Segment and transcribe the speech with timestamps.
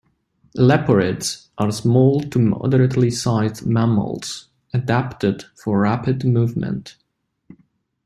[0.57, 6.97] Leporids are small to moderately sized mammals, adapted for rapid movement.